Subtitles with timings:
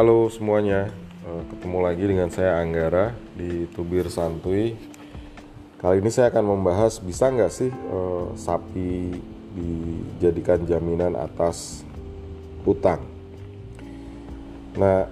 [0.00, 0.88] Halo semuanya,
[1.20, 4.72] Eh, ketemu lagi dengan saya Anggara di Tubir Santuy.
[5.76, 9.20] Kali ini saya akan membahas bisa nggak sih eh, sapi
[9.52, 11.84] dijadikan jaminan atas
[12.64, 13.04] utang.
[14.80, 15.04] Nah,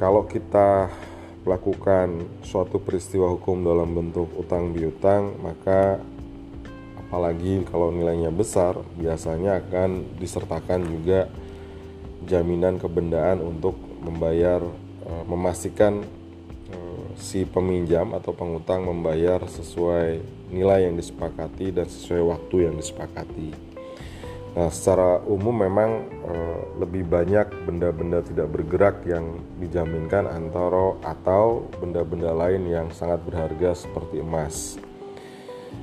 [0.00, 0.88] kalau kita
[1.44, 6.00] melakukan suatu peristiwa hukum dalam bentuk utang piutang, maka
[6.96, 11.28] apalagi kalau nilainya besar, biasanya akan disertakan juga
[12.28, 14.64] jaminan kebendaan untuk membayar
[15.10, 16.06] Eh, memastikan
[16.70, 20.22] eh, si peminjam atau pengutang membayar sesuai
[20.54, 23.50] nilai yang disepakati dan sesuai waktu yang disepakati.
[24.50, 32.30] Nah, secara umum memang eh, lebih banyak benda-benda tidak bergerak yang dijaminkan antara atau benda-benda
[32.30, 34.78] lain yang sangat berharga seperti emas.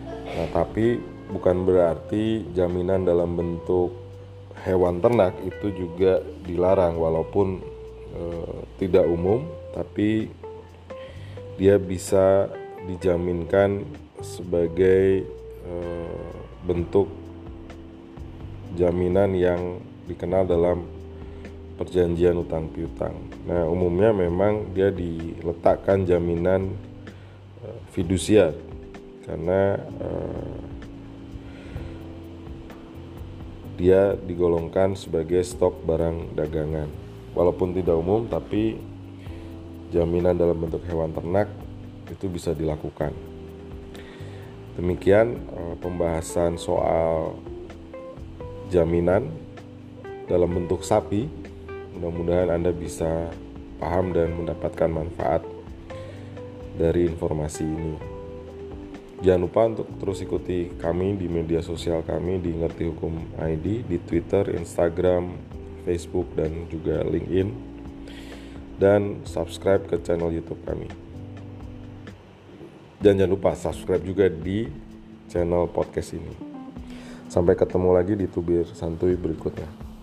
[0.08, 1.04] Nah, tapi
[1.36, 4.07] bukan berarti jaminan dalam bentuk
[4.68, 7.78] hewan ternak itu juga dilarang walaupun
[8.18, 9.46] Eh, tidak umum
[9.78, 10.26] tapi
[11.54, 12.50] dia bisa
[12.90, 13.86] dijaminkan
[14.26, 15.28] sebagai
[15.68, 16.34] eh,
[16.66, 17.06] bentuk
[18.74, 19.62] jaminan yang
[20.10, 20.88] dikenal dalam
[21.78, 23.14] perjanjian utang piutang.
[23.46, 26.74] Nah, umumnya memang dia diletakkan jaminan
[27.62, 28.58] uh, fidusiar
[29.30, 30.58] karena uh,
[33.78, 36.90] dia digolongkan sebagai stok barang dagangan
[37.38, 38.82] walaupun tidak umum tapi
[39.94, 41.48] jaminan dalam bentuk hewan ternak
[42.10, 43.14] itu bisa dilakukan.
[44.78, 47.38] Demikian eh, pembahasan soal
[48.74, 49.30] jaminan
[50.26, 51.30] dalam bentuk sapi.
[51.98, 53.30] Mudah-mudahan Anda bisa
[53.82, 55.42] paham dan mendapatkan manfaat
[56.78, 58.17] dari informasi ini.
[59.18, 63.98] Jangan lupa untuk terus ikuti kami di media sosial kami di Ngerti Hukum ID di
[64.06, 65.34] Twitter, Instagram,
[65.90, 67.50] Facebook dan juga LinkedIn
[68.78, 70.86] dan subscribe ke channel YouTube kami.
[73.02, 74.70] Dan jangan lupa subscribe juga di
[75.34, 76.34] channel podcast ini.
[77.26, 79.97] Sampai ketemu lagi di tubir santuy berikutnya.